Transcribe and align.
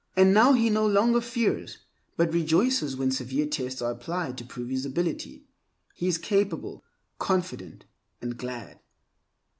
And 0.15 0.33
now 0.33 0.53
he 0.53 0.71
no 0.71 0.87
longer 0.87 1.21
fears, 1.21 1.77
but 2.17 2.33
rejoices 2.33 2.97
when 2.97 3.11
severe 3.11 3.45
tests 3.45 3.83
are 3.83 3.91
applied 3.91 4.35
to 4.39 4.43
prove 4.43 4.71
his 4.71 4.83
ability. 4.83 5.45
He 5.93 6.07
is 6.07 6.17
capable, 6.17 6.83
confident, 7.19 7.85
and 8.19 8.35
glad. 8.35 8.79